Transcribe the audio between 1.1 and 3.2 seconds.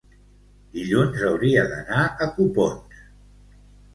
hauria d'anar a Copons.